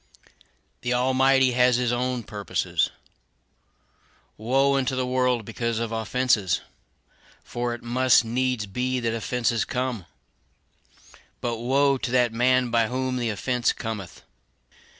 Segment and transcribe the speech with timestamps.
[0.81, 2.89] The Almighty has his own purposes.
[4.35, 6.61] "Woe unto the world because of offenses!
[7.43, 10.07] for it must needs be that offenses come;
[11.39, 14.23] but woe to that man by whom the offense cometh."